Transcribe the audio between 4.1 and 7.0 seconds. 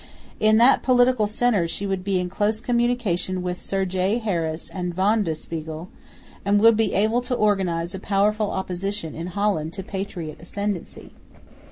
Harris and Van de Spiegel, and would be